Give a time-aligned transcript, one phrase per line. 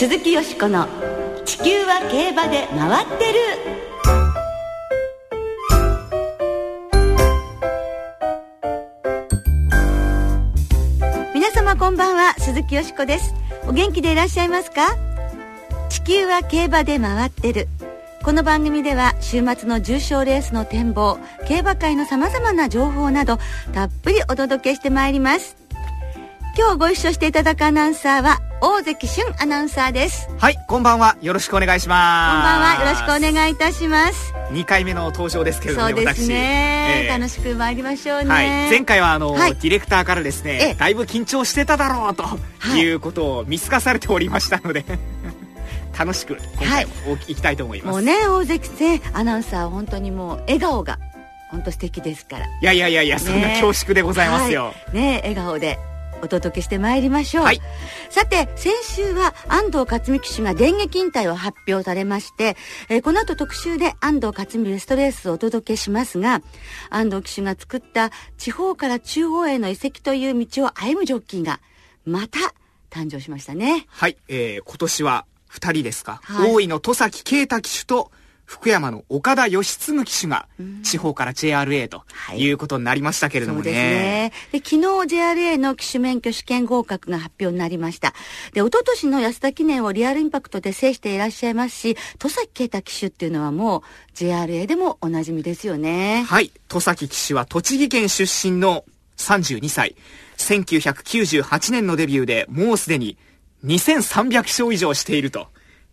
[0.00, 0.88] 鈴木よしこの
[1.44, 3.38] 「地球は競馬で回ってる」
[11.34, 13.34] 皆様こんばんは鈴木よしこです。
[13.68, 14.96] お元気でいらっしゃいますか？
[15.90, 17.68] 地球は競馬で回ってる。
[18.24, 23.38] この番組では週末の重賞レースの展望競馬界のさまざまな情報など
[23.74, 25.58] たっぷりお届けしてまいります。
[26.56, 30.28] 今日ご一緒していただくアナウンサーは大関俊アナウンサーです。
[30.38, 31.16] はいこんばんは。
[31.22, 32.34] よろしくお願いします。
[32.34, 32.84] こんばんは。
[32.84, 34.34] よろしくお願いいたします。
[34.50, 42.24] 2回目の登場ですけれども、ね、そうですね、えー、楽しく参りましょうね、はい、前回はあの、はい、ディレクターからですねだいぶ緊張してただろうと
[42.76, 44.84] いうことを見透かされておりましたので、
[45.98, 46.92] 楽しく今回も
[47.28, 47.34] い。
[47.36, 50.98] きたいと思います、はい、もうね大関ねアナウンサー本当にもう笑顔が
[51.50, 52.46] 本当素敵ですから。
[52.46, 55.78] いやいやいやいや、ね、そんな恐縮でございますよ、はい、ね笑顔で
[56.22, 57.60] お届けしてまいりましょう、はい、
[58.08, 62.56] さて先週は安藤克美騎手が電撃引退を発表されまして、
[62.88, 66.42] えー、この後特集で安藤克美ベストレースをお届けしますが
[66.90, 71.60] 安藤騎手が作った地方から中央への移籍という道を歩むジョッキーが
[72.04, 72.38] また
[72.90, 73.86] 誕生しましたね。
[73.88, 78.10] はい、えー、今年は2人ですか、はい、大井の戸崎啓太騎手と
[78.50, 80.48] 福山の岡田義継騎手が
[80.82, 82.02] 地方から JRA と
[82.34, 83.70] いうことになりましたけれどもね。
[83.70, 84.32] はい、そうですね。
[84.50, 84.70] で、昨
[85.06, 88.12] 日 JRA の騎手免許試験合格が発表になりました。
[88.52, 93.82] で、一昨年の安田記念をリアルインパクトで制していらっしゃいますし、戸崎啓太騎手っていうのはもう
[94.16, 96.24] JRA でもおなじみですよね。
[96.26, 96.50] はい。
[96.66, 98.84] 戸崎騎手は栃木県出身の
[99.16, 99.94] 32歳。
[100.38, 103.16] 1998年のデビューでもうすでに
[103.64, 105.46] 2300勝以上していると。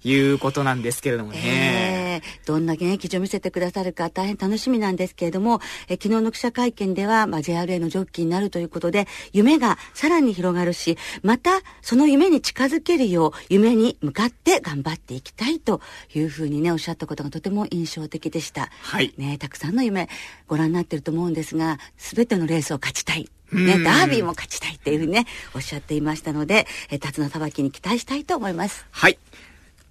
[0.03, 1.39] いうことなんですけれどもね。
[1.43, 15.81] えー、どんな現役を見せてくださるか大変楽しみなんですけれども、え昨日の記者会見では、まあ、JRA のジョッキーになるということで、夢がさらに広がるし、またその夢に近づけるよう、夢に向かって頑張っていきたいと
[16.13, 18.69] いうふうにね、おっしゃったことがとても印象的でした。
[18.81, 19.13] はい。
[19.17, 20.09] ね、たくさんの夢
[20.47, 23.29] ご覧になってると思うんですが、すべてのレースを勝ちたい。
[23.51, 28.85] ね、ダービーも勝ちたいっていうふうにね、おっしゃっていましたので、え、辰野さばきに期待したいと思います。
[28.91, 29.17] はい。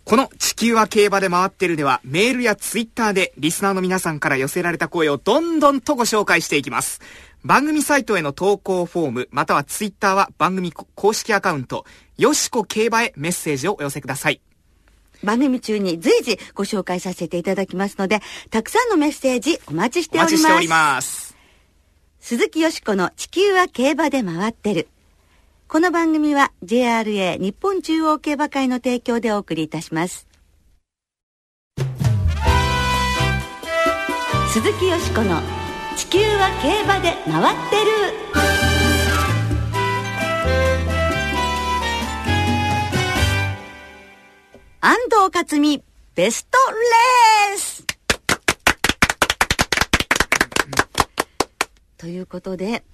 [0.06, 7.00] この地球は競馬で回ってるではメールやツイッターでリスナーの皆さんから寄せられた声をどんどんとご紹介していきます。
[7.44, 11.84] 番組サイトへの投稿フォーム、またはツイッターは番組公式アカウント、
[12.18, 14.40] よしこ競馬へメッセージをお寄せください。
[15.24, 20.34] 番組中に随時ご紹介させていただきますので、たくさんのメッセージお待ちしております。
[20.34, 21.36] お待ちしております。
[22.20, 24.86] 鈴木よしこの地球は競馬で回ってる。
[25.68, 30.28] この番組は JRA 日本中央競馬会の提供でお送りいたします。
[34.52, 35.42] 鈴木よしこの
[35.96, 37.90] 地球は競馬で回ってる。
[44.80, 45.82] 安藤克美
[46.14, 47.84] ベストレース
[51.98, 52.84] ということで、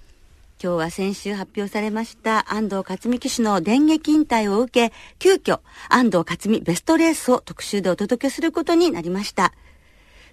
[0.63, 5.59] 今日は先週発表されました安藤克美騎手の電撃引退を受け、急遽
[5.89, 9.53] 安藤克美ベストレースを特集でお届けすることになりました。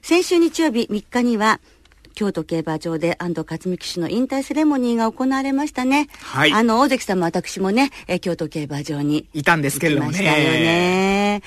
[0.02, 1.58] 先週日曜日3日には、
[2.14, 6.06] 京都競馬場で安藤克美騎手の引退セレモニーが行われましたね。
[6.22, 6.52] はい。
[6.52, 9.26] あの、大関さんも私もね、え京都競馬場に。
[9.34, 10.12] いたんですけれどもね。
[10.12, 11.42] ましたよね。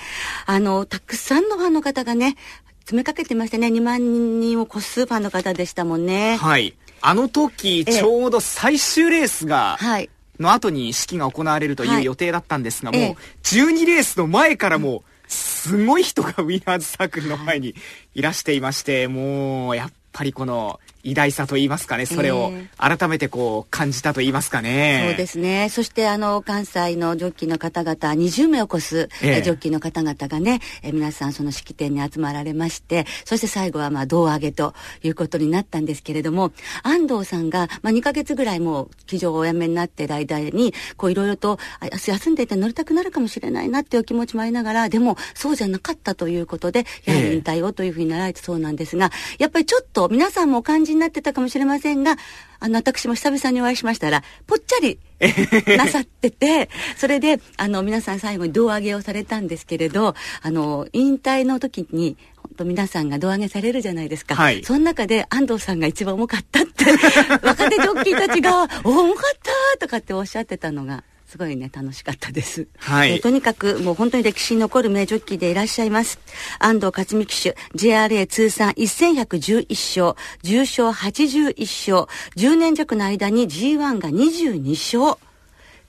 [0.45, 2.35] あの、たくさんのファンの方がね、
[2.83, 3.67] 詰めかけてましたね。
[3.67, 6.35] 2万人を超すファンの方でしたもんね。
[6.35, 6.75] はい。
[7.01, 10.09] あの時、ちょうど最終レースが、はい。
[10.39, 13.01] の後に式が行われるという予定だったんですが、もう、
[13.44, 17.75] 12レースの前からもう、すごい人がウィナーズサークルの前に
[18.16, 25.08] いらしていまして、もう、やっぱりこの、偉大さと言いますかね、それを改めてこう感じたと言いますかね。
[25.09, 25.68] そうですね。
[25.69, 36.53] そしてあの、関西のジョッキーの方々、20名を超す、えジョッキーの方々がね、え皆さんその式典に集まられまして、そして最後はまあ、胴上げということになったんですけれども、
[36.84, 41.59] 安藤さんが、まあ、2ヶ月ぐらいもう、騎乗をお辞めになっている間に、こういろいろと、
[41.92, 52.16] 休んでいて乗りたくなるかもしれないなっていう気持ちもありながら、でも、そうじゃなかったということで、やはり引退をというふうになられてそうなんですが、やっぱりちょっと皆さんもお感じになってたかもしれませんが、
[52.60, 55.00] あの、私も久々にお会いしましたら、ぽっちゃり
[55.78, 64.36] なさってて、それで、あの、皆さん最後に胴上げをされたんですけれど、あの、引退の時に、本当皆さんが胴上げされるじゃないですか。
[64.36, 64.63] はい。
[64.63, 66.86] その中で安藤さんが一番重かったって、
[67.42, 69.39] 若手ジョッキーたちが、重かっ
[69.74, 72.68] たとかっておっしゃってたのが、すごいね、楽しかったです。
[72.77, 73.13] はい。
[73.13, 76.19] えー、とにかく、もう本当に歴史に残る名ジョッキーでいらっしゃいます。
[76.59, 82.07] 安藤克美騎手、JRA 通算1111勝、重賞81勝、
[82.38, 85.18] 10年弱の間に G1 が22勝。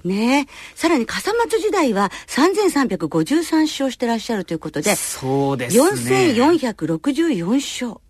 [0.02, 6.32] ねさらに笠松時代は3353勝してらっしゃるということで、そうですね。
[6.32, 8.04] 4464勝。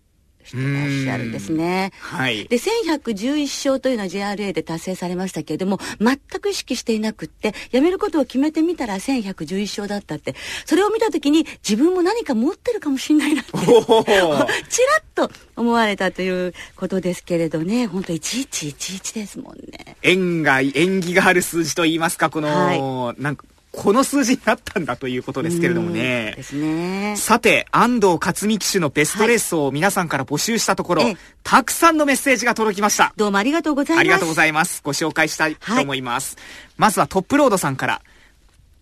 [0.45, 1.91] してらっしゃるんですね。
[1.99, 2.47] はい。
[2.47, 19.97] で、1111勝というのは JRA で達成されましたけれども、全く意識していなくって、辞めることを決めてみたら1111勝だったって、それを見たときに自分も何か持ってるかもしれないなって、ちらっと思われたということですけれどね、本当1111ですもんね。
[20.01, 23.45] 縁が、縁起がある数字と言いますか、この、はい、なんか、
[23.75, 26.33] この数字になったんだということですけれどもね。
[26.35, 27.15] ですね。
[27.17, 33.13] さて、安藤克美騎手のベストレースを皆さんから募集したところ、はい、たくさんのメッセージが届きました。
[33.15, 33.99] どうもありがとうございます。
[33.99, 34.81] ありがとうございます。
[34.83, 36.35] ご紹介したいと思います。
[36.35, 36.45] はい、
[36.77, 38.01] まずはトップロードさんから。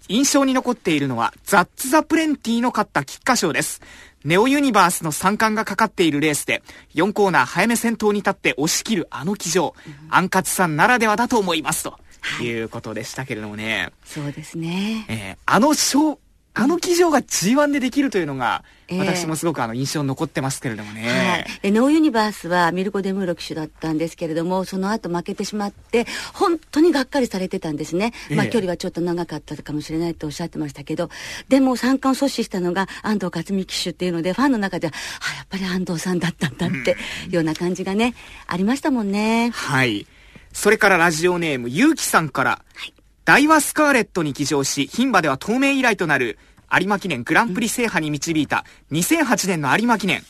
[0.10, 3.82] 印象に残っているのは、ザッツ・ザ・プレンティの勝った菊花賞です。
[4.26, 6.62] ネオユニバースの三冠がかかっているレースで、
[6.96, 11.98] 4コーナー早め先頭に立って押し切るあの騎乗、うん、アンカツさんならではだと思いますと。
[12.42, 13.92] いうことでしたけれどもね。
[14.06, 15.06] そうですね。
[15.10, 16.20] えー、あの賞、
[16.56, 21.46] あの騎乗が G1 でできるというのが、私もすごくあの印象に残ってますけれどもね。
[21.62, 28.14] はい、ノーユニバースはミルコ・デムーロ騎手だったんですけれども、その後負けてしまって、本当にがっかりされてたんですね。
[28.30, 31.10] まあ距離はちょっと長かったかもしれないとおっしゃってましたけど、
[31.50, 38.14] でも三冠を阻止したのが安藤克美騎手っていうので、ファンの中では、あ、やっぱり安藤さんだったんだって、いうような感じがね、
[38.46, 39.50] ありましたもんね。
[39.50, 40.06] はい。
[40.54, 42.94] それからラジオネーム、ゆうきさんから、はい、
[43.26, 46.38] 大和スカーレットに騎乗し、牝馬では透明以来となる
[46.72, 50.24] 有馬記念グランプリ制覇に導いた2008年の有馬記念。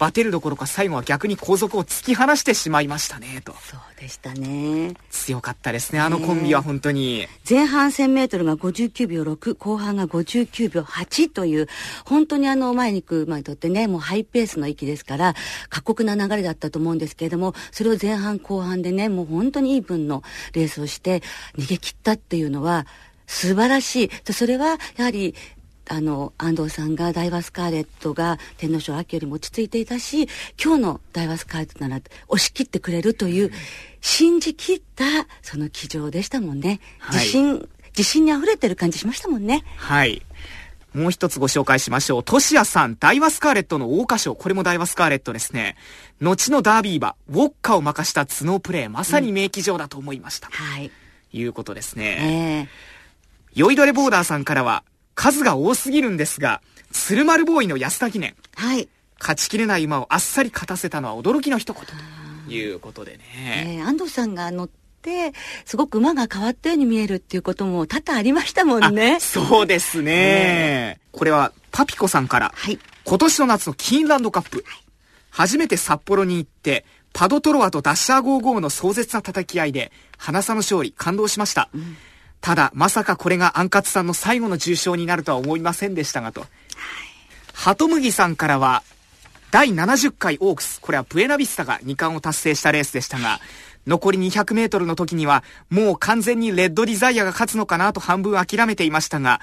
[0.00, 3.52] バテるどころか最後は逆に後続を突き放してしまいましたね、と。
[3.52, 4.94] そうでしたね。
[5.10, 7.28] 強かったですね、あのコンビは本当に。
[7.48, 11.68] 前半1000メートルが59秒6、後半が59秒8という、
[12.06, 15.34] 本当にあの前に行く馬にとってね、もうハイペースの域ですから、
[15.68, 20.22] 過酷な流れだったと思うんですけれども、それを前半後半でね、もう本当にイーブンの
[20.54, 21.22] レースをして
[21.58, 22.86] 逃げ切ったっていうのは、
[23.26, 24.32] 素晴らしい。
[24.32, 25.34] それは、やはり、
[25.92, 30.28] あの安藤さんがダイワスカーレットが天皇賞秋よりも落ち着いていたし
[30.62, 33.50] 今日のダイワスカーレットなら押し切ってくれるという
[34.00, 35.04] 信じきった
[35.42, 40.22] その騎乗でしたもんね、はい、自信自信にあふれてる感じしましたもんねはい
[40.94, 42.24] もう一つご紹介しましょう。
[42.24, 44.34] トシヤさん、ダイワスカーレットの桜花賞。
[44.34, 45.76] これもダイワスカーレットですね。
[46.20, 48.90] 後のダービー馬、ウォッカを任した頭脳プレー。
[48.90, 50.48] まさに名騎乗だと思いました。
[50.48, 50.90] うん、はい。
[51.32, 52.66] いうことですね。
[53.52, 54.82] えー、酔いどれボーダーさんからは、
[55.20, 56.62] 数が多すぎるんですが、
[56.92, 58.36] 鶴丸ボーイの安田記念。
[58.56, 58.88] はい。
[59.20, 61.82] 勝ちきれない馬をあっさり勝たせたのは驚きの一言
[62.46, 63.80] ということでね。
[63.80, 64.68] えー、安藤さんが乗っ
[65.02, 65.34] て、
[65.66, 69.20] すごく馬が変わったように見えるっていうことも多々ありましたもんね。
[69.20, 72.54] そうですね、えー、これはパピコさんから。
[72.56, 72.78] はい。
[73.04, 74.64] 今年の夏のキーンランドカップ。
[74.66, 74.82] はい、
[75.28, 81.68] 初めて札幌に行って、パドトロワとダッシャー55の壮絶な叩き合いで、花差の勝利、感動しました。
[81.74, 81.98] うん
[82.40, 86.46] ただ、まさかこれがアンカツさんの最後の重賞になるとは思いませんでしたがと。
[87.52, 88.82] ハトムギさんからは、
[89.50, 93.40] 第70回オークス、これはブエナビスタが2冠を達成したレースでしたが、
[93.86, 99.40] 残り200メートルの時には、もう完全にレッドディザイアが勝つのかなと半分諦めていましたが、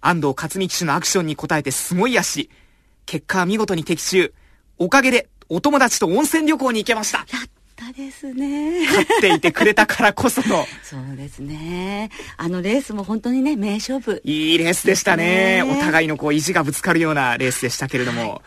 [0.00, 2.50] 安藤克美騎手のアクションに応えてすごい足。
[3.06, 4.34] 結果は見事に的中。
[4.78, 7.18] おかげで、お友達と温泉旅行に行けました。
[7.18, 7.51] やっっ
[7.86, 8.86] たですね。
[8.86, 10.66] 勝っていてくれたからこその。
[10.82, 12.10] そうですね。
[12.36, 14.20] あのレースも本当にね、名勝負。
[14.24, 15.62] いいレースでしたね。
[15.62, 18.40] ねお互いのこう意地がぶつかるようなレースでしたけれども、はい、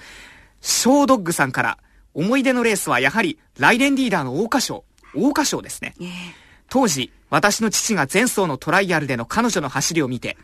[0.62, 1.77] ショードッグさんから、
[2.13, 4.86] 思い出のレースはやはり、ライデンリーダーの桜花賞。
[5.13, 5.95] 桜花賞ですね。
[6.69, 10.38] 当時、私の父が前走のトライアルでの彼女の走りを見て、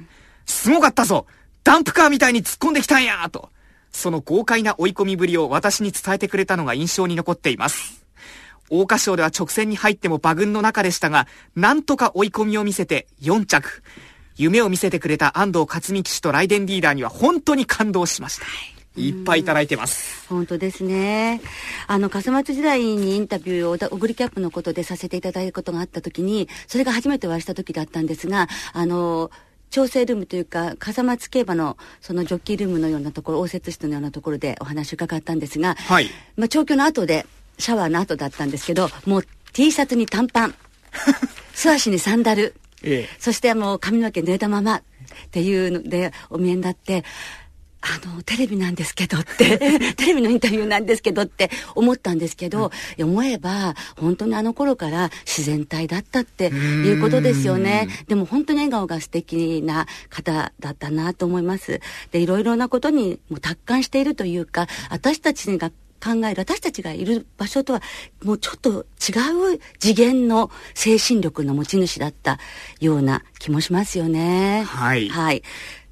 [0.46, 1.25] すごかったぞ
[1.63, 3.50] ダンプカーみたいに突っ込んできたんやと、
[3.92, 8.00] その豪快な追い込みぶりを私に伝えてくれたのが印象に残っています。
[8.72, 13.84] 桜花賞では直線に入っても馬群の中でしたが、なんとか追い込みを見せて4着。
[14.38, 18.46] 夢を見せてくれた安藤克美騎手とライデンリーダーには本当に感動しました。
[18.96, 20.28] いっぱいいただいてます。
[20.28, 21.42] 本当ですね。
[21.88, 29.32] あの、笠松時代にインタビューをオグリキャップのことでさせていただいたことがあった時に、それが初めてお会いした時だったんですが、あの、
[29.70, 36.10] 調整ルームというか、笠松競馬のそのジョッキールームのようなところ、応接室のようなところでお話を伺ったんですが、はい。
[36.36, 37.25] まあ、調教の後で、
[37.62, 40.56] シャワーの後だったんですけど、もう T シャツに短パン、
[41.53, 44.82] 素足にサンダル、ええ、そしてもう髪の毛濡れたままっ
[45.32, 47.03] ていうのでお見えになって、
[47.82, 49.58] あの、テレビなんですけどって、
[49.98, 57.88] テレビのインタビューなんですけどって思ったんですけど、うん、思えば、本当にあの頃から自然体だったっていうことですよね。
[58.08, 61.82] でも本当に笑顔が素敵な方だったなと思います。
[62.12, 67.81] で、いろいろなことにも達観しているというか、私たちが考える私たちがいる場所とは
[68.24, 72.39] もうちょっと違う次元の精神力の持ち主だった
[72.79, 74.63] ような気もしますよね。
[74.63, 75.10] はい。
[75.10, 75.43] はい。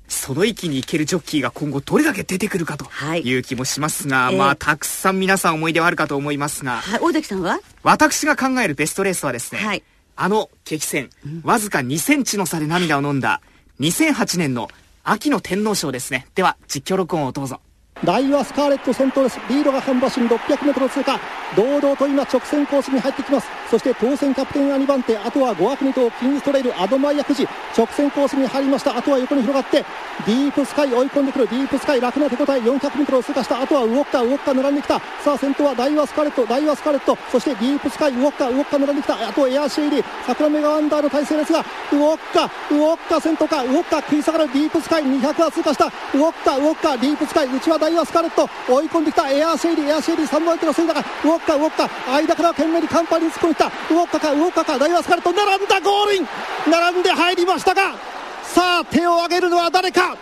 [0.08, 7.60] その域に行けるジョッキーが今後どれだけ出てくるかという気もしますが、はい、まあ、たくさん皆さん思い出はあるかと思いますが、はい、大関さんは？
[7.84, 9.84] 私が考えるベストレースはですね、はい、
[10.16, 11.12] あの激戦、
[11.44, 13.42] わずか2センチの差で涙を飲んだ
[13.80, 14.68] 2008年の
[15.04, 16.26] 秋の天皇賞ですね。
[16.34, 17.62] では、実況録音をどうぞ。
[18.06, 19.40] 大和スカーレット先頭です。
[19.50, 21.20] リードが半馬身 600m 通過。
[21.56, 23.48] 堂々と今直線コースに入ってきます。
[23.70, 27.48] そして当選キャプテンア2番手あとは5枠2頭キングストレイルアドマイヤ富士
[27.78, 28.98] 直線コースに入りました。
[28.98, 29.86] あとは横に広がって
[30.26, 31.48] ディープスカイ追い込んでくる。
[31.48, 33.62] ディープスカイ楽な手応え 400m を通過した。
[33.62, 35.00] あとはウォッカウォッカ並んできた。
[35.24, 37.18] さあ先頭は大和スカレット大和スカレット。
[37.32, 39.28] そしてディープスカイウォッカウォッカ並んできた。
[39.28, 43.64] あとエアシェイリー桜目がアンダーの体勢ですがウォッカウォッカ先頭か。
[43.64, 44.48] ウォッカ食い下がる。
[44.52, 45.86] ディープスカイ200は通過した。
[45.86, 48.50] ウォッカウォッカディープスカイ内は大和スカレット。
[48.68, 49.32] 追い込んできた。
[49.32, 53.68] エアシェイリーエアシェイリー3番手のセイダがウォッカウォッカ間から懸命にカンパニーに突っ込んた。
[53.68, 54.80] ウォッカかウォッカか。
[54.80, 55.80] ダイワスカルト並んだ。
[55.82, 56.28] ゴールイン。
[56.68, 57.94] 並んで入りましたが
[58.42, 60.18] さあ手を挙げるのは誰か。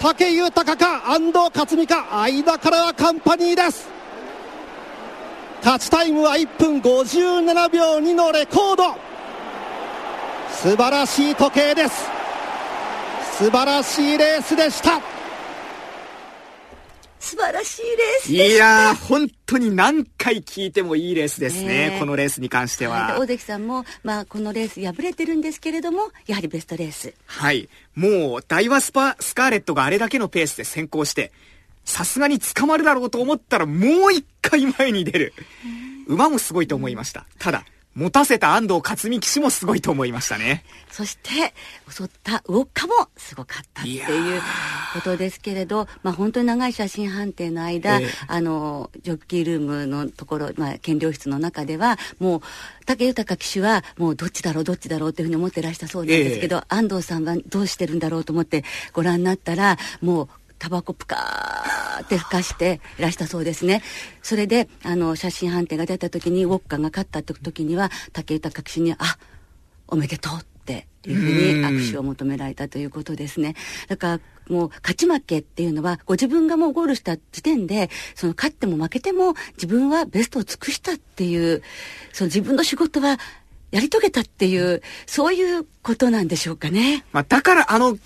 [0.00, 2.22] 武豊か安藤克美か。
[2.22, 3.88] 間からはカンパニーです。
[5.62, 8.94] 勝ちタイムは1分57秒2のレコード。
[10.50, 12.10] 素晴らしい時計です。
[13.38, 15.13] 素晴らしいレースでした。
[17.24, 23.16] 素晴らしいレースいやー、本当に何回聞いてもいいレースですね、ねこのレースに関しては。
[23.18, 27.14] 大関さんも、まあ、このレース敗れてるんですけれども、やはりベストレース。
[27.24, 27.70] はい。
[27.94, 31.32] もう、ダイワスパ、スカーレットがあれだけのペースで先行して、
[31.86, 35.32] さすがに捕まるだろうと思ったら、もう一回前に出る。
[36.06, 37.24] 馬もすごいと思いました。
[37.38, 40.64] ただ、持たせた安藤克美騎手もすごいと思いましたね。
[40.90, 41.54] そして、
[41.88, 44.40] 襲ったウォッカもすごかったっていう
[44.92, 52.40] ことですけれど、まあ本当に長い写真判定の間、えー、あの、ジョッキールームのところ、まあ検量室の中では、もう、
[52.86, 60.28] 武豊騎手はもうどっちだろうどっちだろうっていうふうに思ってらしたそうなんですけど、えー、安藤さんはどうしてるんだろうと思ってご覧になったら、もう
[60.64, 63.82] タバコプカーって吹かしていらしたそうですね。
[64.22, 69.18] それで、あの、写真判定が出た時に、ウォッカが勝った時には、武豊騎手に、あ、
[69.88, 73.56] おめでとうっていうふうに握手を求められたということですね。
[73.88, 81.62] だから、もう勝ち負けっていうのは、ご自分がもうゴールした時点で、その勝っても負けても自分はベストを尽くしたっていう、
[82.14, 83.18] その自分の仕事は
[83.70, 87.04] やり遂げたっていう、そういうことなんでしょうかね。
[87.12, 87.98] まあ、だからあの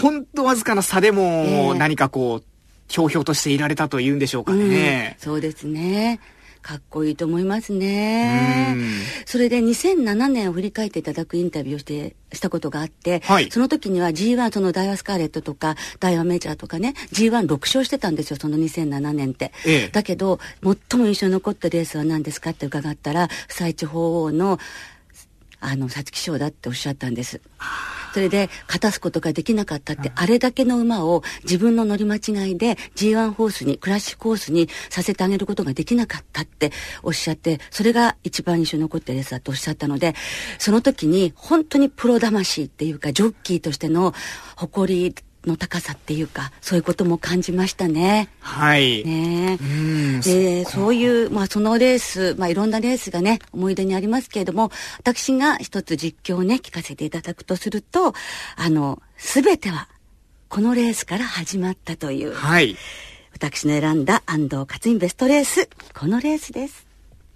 [0.00, 2.44] ほんとわずかな差でも何かこう、
[2.88, 5.16] ひょうひょうとしていられたというんでしょうかね。
[5.18, 6.20] うん、そうですね。
[6.66, 8.76] かっこいいと思いますね。
[9.24, 20.40] それで2007年を振り返っていただくインタビューをして、したことがあって、はい、その時には G1 そのダイワスカーレットとかダイワメジャーとかね G16 勝してたんですよその2007年って、ええ、だけど
[20.90, 24.58] 最も印象に残ったレースは何ですかって伺ったら最地法王の
[25.60, 27.40] あの皐月賞だっておっしゃったんです。
[28.16, 40.14] それで勝たすことができなかったって、あれだけの馬を自分の乗り間違いで G1 ホースに、クラッシュコースにさせてあげることができなかったっておっしゃって、それが一番印象に残ってるやつだとおっしゃったので、
[40.58, 44.14] その時に本当にプロ魂っていうか、ジョッキーとしての
[44.56, 45.14] 誇り
[45.46, 48.28] の高さっていうかそういうことも感じましたね。
[48.40, 49.04] はい。
[49.04, 49.58] ね
[50.22, 58.14] でそういうまあそのレースまあいろんなレースがね思い出にありますけれども私が一つ実況をね聞かせていただくとすると
[58.56, 59.88] あのすべては
[60.48, 62.32] このレースから始まったという。
[62.32, 62.76] はい。
[63.32, 66.85] 私の選んだ安藤勝美ベストレースこのレースです。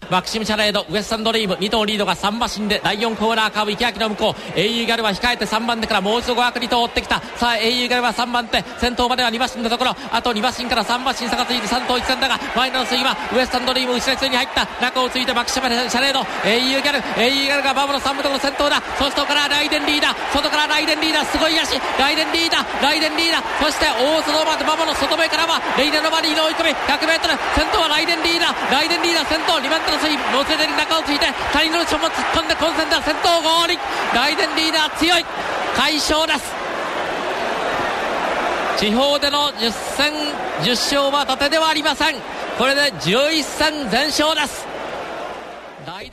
[0.09, 1.55] マキシム・チャレードウエスタンドリーム。
[1.55, 4.53] 2頭リードが3馬身で第4コーナーカーブ池脇の向こう。
[4.57, 7.21] 英雄ギャルは控えて3番手からもう一度5枠2頭追ってきた。
[7.37, 8.65] さあ英雄ギャルは3番手。
[8.79, 9.95] 先頭までは2馬身のところ。
[10.11, 14.67] あと2馬身から3馬身差がついて3頭一戦だが前の水はウエスタンドリーム後ろにに入った。
[14.83, 18.83] 中をついてマキシム・チャレード英雄ギャル英雄ギャルがバブの3番手の先頭だ。
[18.99, 20.15] そしてからライデンリーダー。
[20.35, 21.25] 外からライデンリーダー。
[21.27, 21.79] すごい足。
[22.01, 22.83] ライデンリーダー。
[22.83, 23.65] ライデンリーダー。
[23.65, 26.75] そして大外までバブの外目からはレイナのマリーの追い込み。
[26.91, 28.73] 100m 先頭はライデンリーダー。
[28.73, 29.61] ライデンリーダー先頭。
[29.61, 33.79] 2番手の水もつれてに中をついて谷の後ろも突っ込んで混戦だ先頭合輪
[34.15, 35.25] ライデンリーダー強い。
[35.77, 36.53] 快勝です。
[38.79, 40.13] 地方での10戦
[40.63, 42.17] 10勝は伊達ではありません。
[42.59, 44.67] これで11戦全勝です。
[45.87, 46.11] はい、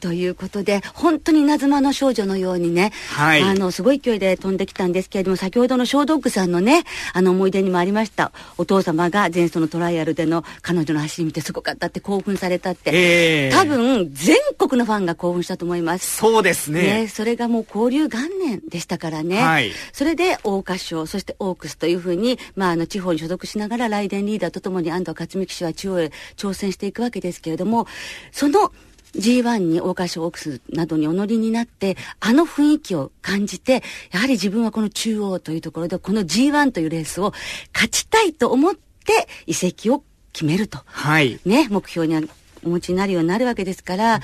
[0.00, 8.32] ということで本当に稲妻の少女のようにね、はい、あのすごい勢いで飛んできたんですけれども先ほどのショードッグさんのねあの思い出にもありました。
[8.58, 16.16] お父様が前走のトライアルでの彼女の走り見てすごかったって興奮されたって、えー、多分全国のファンが興奮したと思います。
[16.16, 27.86] そうですね、ね、それがもう交流元年でしたからね、はい、それで桜花賞そしてオークスというふうに、まあ、あの地方に所属しながらライデンリーダーとともに安藤克美騎手は地方へ挑戦していくわけですけれども
[28.32, 28.72] その
[29.16, 37.32] G1 に桜花賞オークスなどにお乗りになって、あの雰囲気を感じて、やはり自分はこの中央というところで、この G1 というレースを
[37.72, 40.02] 勝ちたいと思って、移籍を
[40.32, 40.78] 決めると。
[40.84, 41.40] はい。
[41.44, 42.28] ね、目標に
[42.64, 44.20] お持ちになるようになるわけですから、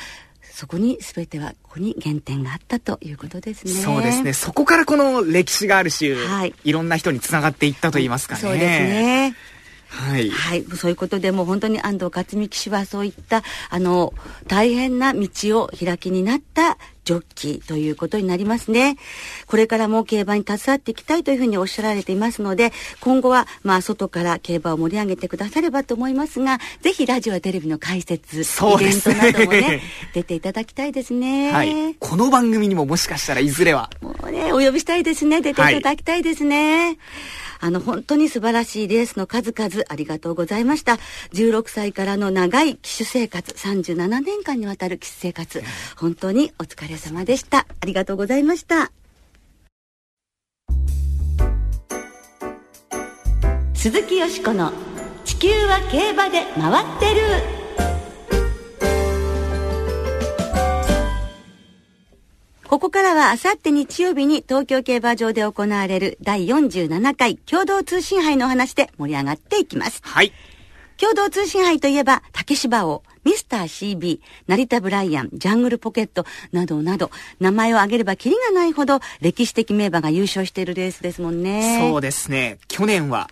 [0.53, 3.73] そこに全てはここに原点があったということですね。
[3.73, 4.33] そうですね。
[4.35, 8.41] そこからこの歴史があるし、はい、いろんな人につながっていったと言いますかね。
[8.41, 9.35] そうですね。
[9.91, 14.15] はい、はい、そういうことでも本当に安藤克美騎手はそういったあの
[14.47, 15.29] 大変な道
[15.61, 18.97] を開きになったジョッキーということになりますね。
[19.47, 28.45] これからも競馬に携わっていきたいというふうにおっしゃられていますので、今後はまあ外から競馬を盛り上げてくださればと思いますが、ぜひラジオやテレビの解説、イ
[28.79, 29.81] ベントなどもね、
[30.15, 31.51] 出ていただきたいですね。
[31.53, 31.95] はい。
[31.95, 33.91] この番組にももしかしたらいずれは。
[34.01, 35.41] もうね、お呼びしたいですね。
[35.41, 36.85] 出ていただきたいですね。
[36.85, 36.99] はい
[37.61, 40.99] あの、本当に素晴らしいレースの数々ありがとうございました。
[41.33, 45.63] 16歳からの長い騎手生活、37年間にわたる騎手生活、
[45.97, 47.67] 本当にお疲れ様でした。
[47.81, 48.91] ありがとうございました。
[53.75, 54.73] 鈴木よしこの
[55.25, 57.60] 地球は競馬で回ってる。
[62.71, 70.01] ここからはあさって日曜日に東京競馬場で行われる第47回共同通信杯のお話で盛り上がっていきます。
[70.05, 70.33] はい。
[70.97, 77.11] 共同通信杯といえば、竹芝王、ミスター CB、成田ブライアン、ジャングルポケットなどなど、
[77.41, 81.91] 名前を挙げればキリがないほど歴史的名馬が優勝しているレースですもんね。
[81.91, 82.59] そうですね。
[82.69, 83.31] 去年は、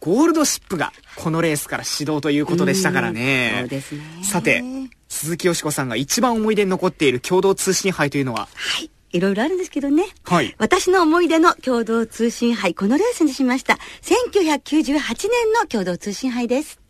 [0.00, 3.56] ゴールドシップがこのレースから始動ということでしたからね。
[3.60, 4.02] そうですね。
[4.22, 4.62] さて、
[5.14, 8.48] 鈴木よしこさんが一番思い出に残っている共同通信杯というのは？
[8.52, 8.90] はい。
[9.12, 10.06] いろいろあるんですけどね。
[10.24, 10.56] はい。
[10.58, 13.78] 私の思い出の共同通信杯、このレースにしました。
[14.02, 16.80] 1998年の共同通信杯です。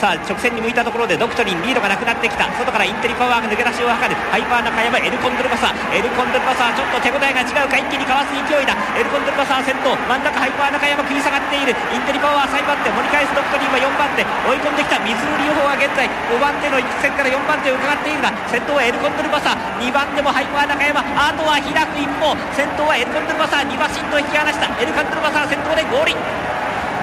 [0.00, 2.48] さあ直線に向いたところでドクトリンリードがなくなってきた。
[2.56, 4.16] 外からインテリパワーが抜け出しを図る。
[4.32, 5.92] ハイパー中山エルコンドルパサー。
[5.92, 7.68] エルコンドルパサーちょっと手応えが違う。
[7.68, 8.72] か一気にかわす勢いだ。
[8.96, 9.92] エルコンドルパサー先頭。
[10.08, 11.76] 真ん中ハイパー中山食い下がっている。
[11.92, 14.24] インテリパワー3番手盛り返すドクトリンは4番手。
[14.24, 14.96] 追い込んできた。
[15.04, 19.84] 水売り予報は現在5番手の一線から4番手を伺っているが先頭はエルコンドルパサー。
[19.84, 21.04] 2番手もハイパー中山。
[21.04, 22.32] あとは開く一方。
[22.56, 23.68] 先頭はエルコンドルパサー。
[23.68, 24.64] 2馬身と引き離した。
[24.80, 26.16] エルコンドルパサー先頭でゴールイン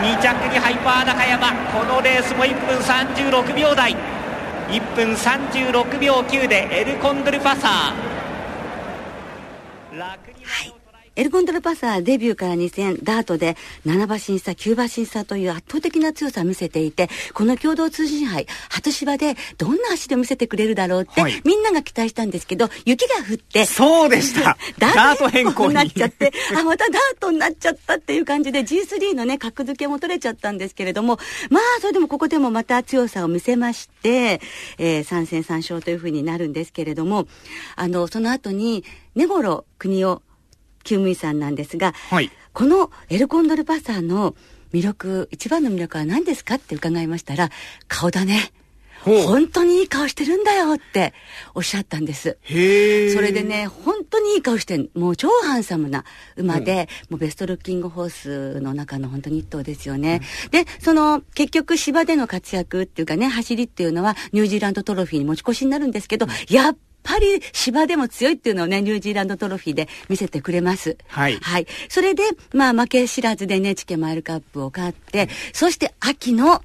[0.02, 1.52] 2着にハイパー中山。
[1.74, 3.96] このレースも1分36秒台。
[4.70, 9.98] 1分36秒9でエルコンドルパサー。
[9.98, 10.77] 楽に、はい。
[11.18, 24.58] エルコンドルパサーデビューから2戦ダートで7馬審査9馬審査という圧倒的な強さを見せていてこの共同通信杯初芝でどんな足で見せてくれるだろうって、はい、みんなが期待したんですけど雪が降ってそうでした。
[24.78, 25.78] ダート変更に。
[25.78, 34.42] なっちゃってあまたダートになっちゃったっていう感じで G3 のね格付けも取れちゃったんですけれどもまあそれでもここでもまた強さを見せまして、
[34.78, 37.28] えー、3戦3勝というふうになるんですけれども
[37.76, 38.84] あのその後に
[39.16, 40.22] 根室国を
[40.88, 44.36] 厩務員さんなんですが、はい、このエルコンドルパサーの
[44.74, 47.50] 魅力、一番の魅力は何ですかって伺いましたら、
[47.88, 48.52] 顔だね。
[49.08, 51.14] 本当にいい顔してるんだよって
[51.54, 52.38] おっしゃったんです。
[52.42, 56.04] へそれでね、本当にいい顔してもう超ハンサムな
[56.36, 60.22] 馬で、うん、もうベストルッキングホースの中の本当に一頭ですよね。
[60.46, 70.98] うん、で、その結局芝での活躍っていうかね、走りっていうのはニュージーランドトロフィーに持ち越しになるんですけど、うん、やっぱり芝でも強いっていうのをね、ニュージーランドトロフィーで見せてくれます。
[71.08, 71.38] はい。
[71.38, 71.68] はい。
[71.88, 76.62] それで、まあ負け知らずで NHK マイルカップを勝って、うん、そして秋の、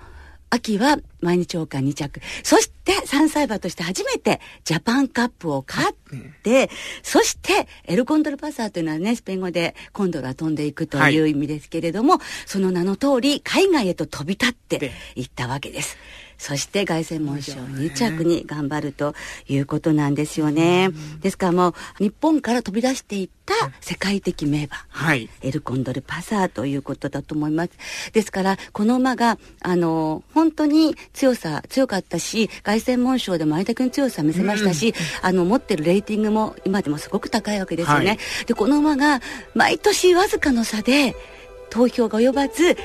[0.51, 2.21] 秋は毎日王冠2着。
[2.43, 5.97] そして3歳馬として初めてジャパンカップを勝っ
[6.43, 6.69] て、うん、
[7.03, 15.97] そしてエルコンドルパサーというのはね、スペイン語でコンドルは飛んでいくという意味ですけれども、はい、その名の通り海外へと飛び立っていったわけです。
[16.43, 19.15] そして凱旋門賞2着に頑張ると
[19.47, 20.91] いうことなんですよね。
[21.21, 27.71] ですからもう日本から飛び出していった世界的名馬、はい、エルコンドルパサーということだと思います。
[28.13, 38.07] ですからこの馬があの本当に強さ強かったし凱旋門賞でも相田君強さ見せましたし、あの持ってるレーティングも今でもすごく高いわけですよね。
[38.07, 39.21] はい、でこの馬が
[39.55, 41.15] 毎年わずかの差で
[41.73, 42.77] 投票が及ばず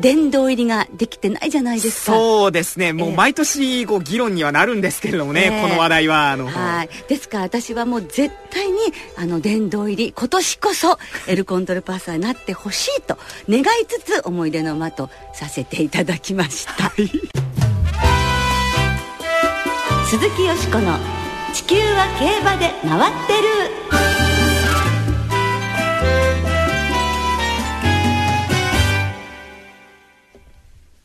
[0.00, 2.12] 殿堂入りができてないじゃないですか。
[2.12, 2.94] そうですね。
[2.94, 6.48] もう毎年こう議論にはなるんですけれどもね、えー、この話題はあの。
[6.48, 6.88] はい。
[7.06, 8.78] ですから私はもう絶対に
[9.16, 17.06] あの殿堂入り今年こそエルコントルパサーになってほしいと願いつつ思い出の間とさせていただきました、はい、
[20.06, 20.98] 鈴木よしこの
[21.52, 24.00] 「地球は競馬で回ってる」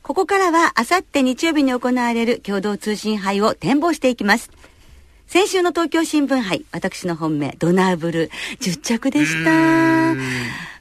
[0.06, 4.52] ここからは、あさって日曜日に行われる共同通信杯を展望していきます。
[5.26, 9.50] 先週の東京新聞杯、私の本命、ドナーブル、10着でした。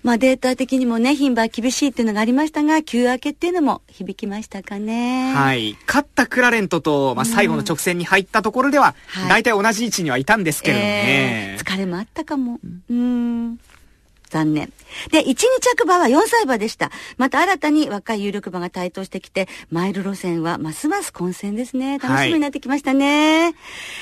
[0.04, 5.34] まあデータ的にもね、牝馬厳しいっていうのがありましたが、休明けっていうのも響きましたかね。
[5.34, 5.76] はい。
[5.88, 8.94] 勝ったクラレントと、まあ最後の直線に入ったところでは、
[9.28, 11.56] 大体同じ位置にはいたんですけれどもね。
[11.56, 12.60] えー、疲れもあったかも。
[12.92, 13.58] うん。
[14.30, 14.72] 残念。
[15.12, 16.92] で、1、2着馬は4歳馬でした。
[17.18, 22.00] また新たに若い有力馬が台頭してきて、マイル路線はますます混戦ですね。
[22.00, 23.44] 楽しみになってきましたね。
[23.44, 23.54] はい、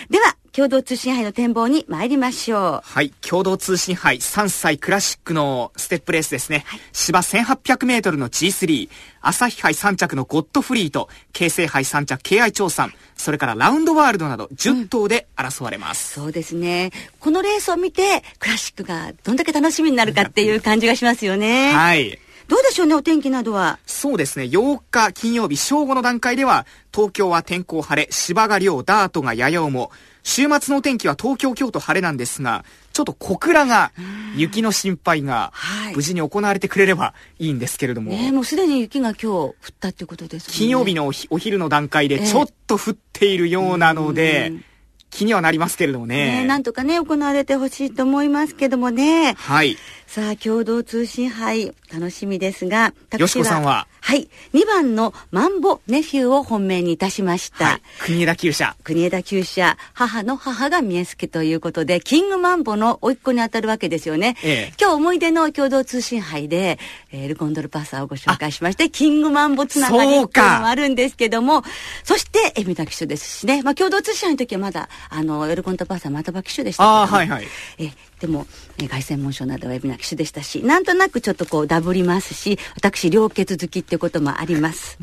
[0.09, 2.81] では、共同通信杯の展望に参りましょう。
[2.83, 3.09] はい。
[3.27, 6.63] 共同通信杯3歳クラシックのステップレースですね。
[6.67, 8.87] はい、芝1800メートルの G3、
[9.21, 16.91] 朝日杯3着のゴッドフリート、京成杯3着 KI 長さん、それからラウンドワールドなど10頭で争われます、うん、そうですね。
[17.19, 21.73] このレースを見て、クラシックがどんだけ楽しみになるかっていう感じがしますよね。
[21.73, 22.19] はい。
[22.47, 23.79] どうでしょうね、お天気などは。
[23.85, 29.89] そうですね、8日金曜日正午の段階では、東京は天候晴れ、芝が量、ダートがやや重。
[30.23, 33.91] 週末のお天気は東京、京都晴れなんですが、ちょっと小倉が
[34.35, 35.51] 雪の心配が
[35.95, 38.13] 無事に行われてくれればいいんですけれども。
[38.13, 40.53] はい、もうすでに雪が今日降ったってことですね。
[40.53, 44.72] 金曜日のお昼の段階でちょっと降っているようなので、えー
[45.13, 46.41] 気にはなりますけれどもね。
[46.41, 49.35] ねなんとかね、行われてほしいと思いますけどもね。
[49.37, 49.77] はい。
[50.07, 53.87] さあ、共同通信杯、楽しみですが、よしこさんは？
[54.01, 54.27] はい。
[54.53, 57.65] 2番のマンボネフューを本命にいたしました。
[57.65, 58.75] はい、国枝厩舎。
[58.83, 64.35] 国枝厩舎、母の母が見えすけということで、キングマンボの甥っ子に当たるわけですよね。
[64.43, 66.79] ええ、今日思い出の共同通信杯で、
[67.11, 71.63] えー、ルコンドルパサーをご紹介しまして、 キングマンボつながりっていうのもあるんですけども、
[72.03, 73.63] そして、エミタ騎手ですしね。
[73.63, 77.47] まあ、共同通信杯の時はまだ、あの、エルコンドルパサーまたば騎手でしたけど、ね、あはいはい。
[77.77, 84.97] えでも、えー、凱旋門賞などは海老名騎手でしたし、なんとなくちょっとこうダブりますし、私、良血好きっていうこともあります。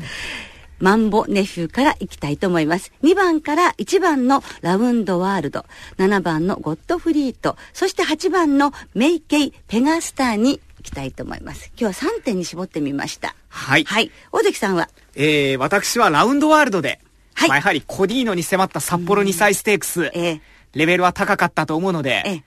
[0.79, 2.91] マンボネフューからいきたいと思います。
[3.03, 5.65] 2番から1番のラウンドワールド、
[5.97, 11.71] 7番のゴッドフリート、そして8番のメイケイ・ペガスターにいきたいと思います。
[11.79, 13.35] 今日は3点に絞ってみました。
[13.49, 13.83] はい。
[13.83, 14.09] はい。
[14.31, 14.89] 大関さんは？
[15.15, 16.99] えー、私はラウンドワールドで、
[17.33, 17.49] はい。
[17.49, 20.41] まあ、やはりコディーノに迫った札幌2歳ステークス、えー、
[20.73, 22.43] レベルは高かったと思うので、えー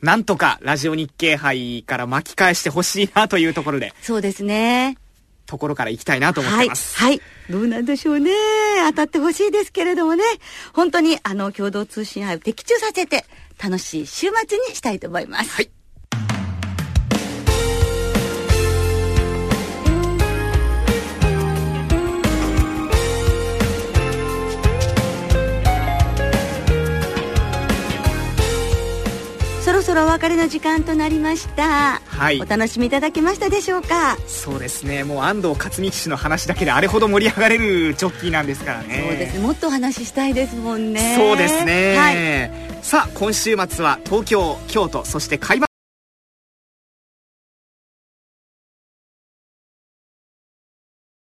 [0.00, 3.92] なんとかラジオ日経杯から巻き返してほしいなというところで。
[4.00, 4.96] そうですね。
[5.46, 6.96] ところから行きたいなと思ってます。
[6.96, 7.10] はい。
[7.12, 7.20] はい、
[7.50, 8.30] どうなんでしょうね。
[8.90, 10.22] 当たってほしいですけれどもね。
[10.72, 13.24] 本当にあの共同通信杯を的中させて
[13.60, 15.50] 楽しい週末にしたいと思います。
[15.50, 15.70] はい。
[29.98, 32.00] ろお別れの時間となりました。
[32.06, 32.40] はい。
[32.40, 34.16] お楽しみいただけましたでしょうか？
[34.26, 35.04] そうですね。
[35.04, 39.04] もう安藤克美騎手の話だけであれほど盛り上がれるジョッキーなんですからね。
[39.08, 41.16] そうですもっとお話ししたいですもんね。
[41.16, 45.67] そうですね、はい、さあ今週末は東京京都そして開幕